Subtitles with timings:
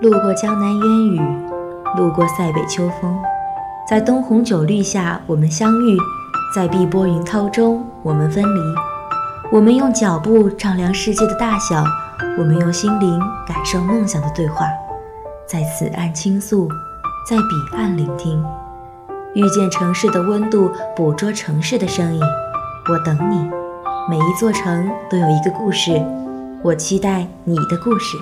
[0.00, 1.20] 路过江南烟雨
[1.96, 3.18] 路过塞北秋风。
[3.88, 5.96] 在灯红酒绿下我们相遇
[6.54, 8.60] 在碧波云涛中我们分离。
[9.50, 11.82] 我们用脚步丈量世界的大小
[12.38, 14.66] 我们用心灵感受梦想的对话。
[15.46, 16.68] 在此岸倾诉
[17.28, 18.44] 在彼岸聆听。
[19.34, 22.20] 遇见城市的温度捕捉城市的声音。
[22.90, 23.50] 我等你。
[24.08, 26.02] 每一座城都有一个故事
[26.62, 28.16] 我期待你的故事。